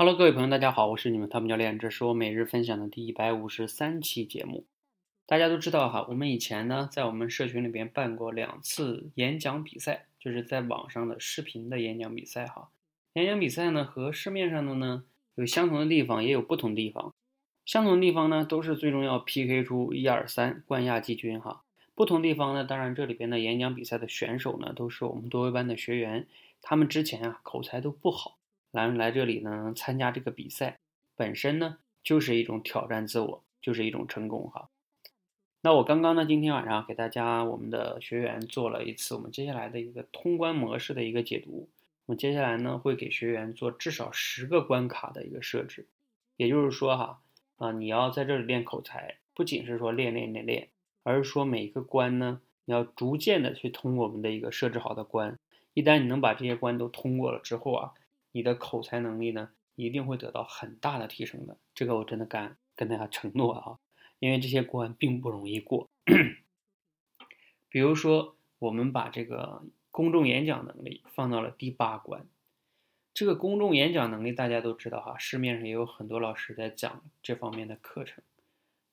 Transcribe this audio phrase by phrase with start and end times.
[0.00, 4.64] Hello，各位朋友，大家好，我是你们汤姆教练，这是我每日分享的第一百五十三期节目。
[5.26, 12.70] 大家都知道哈，我们以前呢，在我们社群里边办过两次演讲比赛，就是在网上的视频的演讲比赛哈。
[13.12, 17.12] 演讲比赛呢，和市面上的呢有相同的地方，也有不同地方。
[17.66, 21.62] 相同的地方呢，都是最终要 PK 出一二三冠亚季军哈。
[21.94, 26.26] 不同地方呢，当然这里边的演讲比赛的选手呢，都是我们多维班的学员，
[26.62, 28.38] 他们之前啊口才都不好。
[28.72, 30.78] 来来这里呢，参加这个比赛
[31.16, 34.68] 本身呢，就是一种挑战自我，就是一种成功哈。
[35.62, 41.68] 那我刚刚呢，今天晚上给大家我们的学员做了一次我们接下来的一个通关模式的一个解读。
[42.06, 45.86] 我们接下来呢，会给学员做至少十个关卡的一个设置，
[46.36, 47.20] 也就是说哈，
[47.56, 50.68] 啊，你要在这里练口才，不仅是说练练练练，
[51.02, 55.36] 而是说每一个关呢，你要逐渐的去通过我们的一个设置好的关。
[55.74, 57.92] 一旦你能把这些关都通过了之后啊。
[58.32, 63.78] 你的口才能力呢，一定会得到很大的提升的，这个我真的敢跟大家承诺啊，
[64.18, 65.88] 因为这些关并不容易过。
[67.68, 72.26] 比如说，我们把这个公众演讲能力放到了第八关，
[73.14, 78.22] 这个公众演讲能力大家都知道哈，市面上也有很多老师在讲这方面的课程，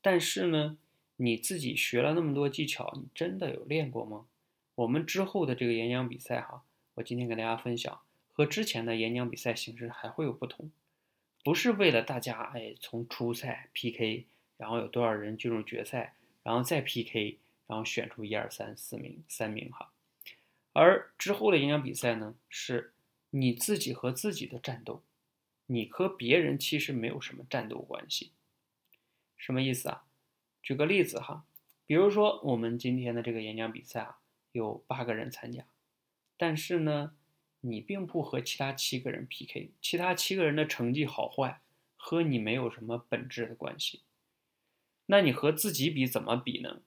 [0.00, 0.76] 但是呢，
[1.16, 4.26] 你自己学了那么多技巧，你真的有练过吗？
[4.74, 8.00] 我们之后的这个演讲比赛哈，我今天跟大家分享。
[8.36, 10.72] 和之前的演讲比赛形式还会有不同，
[11.44, 14.26] 不是为了大家哎从初赛 PK，
[14.56, 19.92] 然后有多少人进入决赛，然后再 PK，然后选出一二三四名三名哈，
[20.72, 22.92] 而之后的演讲比赛呢，是
[23.30, 25.04] 你自己和自己的战斗，
[25.66, 28.32] 你和别人其实没有什么战斗关系，
[29.36, 30.02] 什么意思啊？
[30.60, 31.44] 举个例子哈，
[31.86, 34.18] 比如说我们今天的这个演讲比赛啊，
[34.50, 35.64] 有八个人参加，
[36.36, 37.14] 但是呢。
[37.66, 41.60] 你并不和其他七个人 PK，其他七个人的成绩好坏
[41.96, 44.02] 和你没有什么本质的关系。
[45.06, 46.82] 那你和自己比怎么比呢？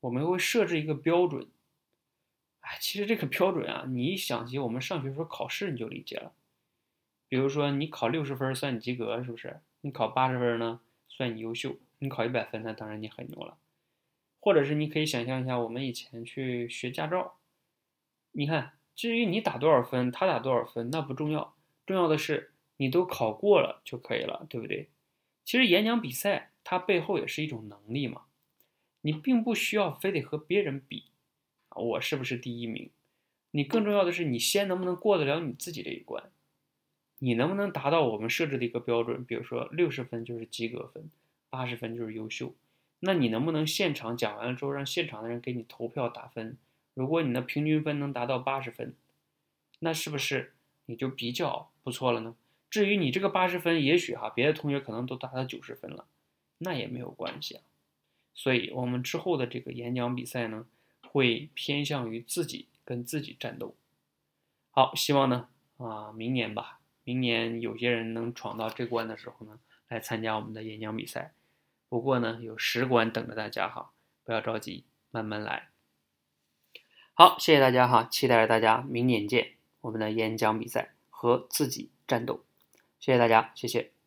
[0.00, 1.48] 我们会设置一个标准。
[2.60, 6.32] 哎，其实这个标准啊，你一想起我们上学时候考试，你就理解了。
[7.28, 9.60] 比如说你考六十分算你及格，是不是？
[9.82, 11.76] 你考八十分呢，算你优秀。
[11.98, 13.58] 你考一百分，那当然你很牛了。
[14.40, 17.36] 或者是你可以想象一下，我们以前去学驾照，
[18.32, 18.77] 你看。
[18.98, 21.54] 至于你打多少分，他打多少分，那不重要，
[21.86, 24.88] 重要的是你都考过了就可以了，对不对？
[25.44, 28.22] 其实演讲比赛它背后也是一种能力嘛，
[29.02, 31.04] 你并不需要非得和别人比，
[31.76, 32.90] 我是不是第一名？
[33.52, 36.32] 你更重要的是你先能不能过得了你自己这一关，
[37.20, 39.24] 你能不能达到我们设置的一个标准？
[39.24, 41.08] 比如说六十分就是及格分，
[41.48, 42.52] 八十分就是优秀，
[42.98, 46.58] 那你能不能现场讲完了之后让现场的人给你投票打分？
[46.98, 48.92] 如果你的平均分能达到八十分，
[49.78, 50.54] 那是不是
[50.86, 52.34] 你就比较不错了呢？
[52.68, 56.06] 至于你这个八十分，也许哈，别的同学可能都达到九十分了，
[56.58, 57.62] 那也没有关系啊。
[58.34, 60.66] 所以，我们之后的这个演讲比赛呢，
[61.02, 63.76] 会偏向于自己跟自己战斗。
[64.72, 71.32] 好，希望呢，啊，明年吧，明年有些人能闯到这关的时候呢，来参加我们的演讲比赛。
[71.88, 73.92] 不过呢，有十关等着大家哈，
[74.24, 74.82] 不要着急，
[75.12, 75.68] 慢慢来。
[77.20, 82.44] 好，谢谢大家哈，期待着大家明年见我们的演讲比赛和自己战斗，
[83.00, 83.97] 谢谢大家，谢谢。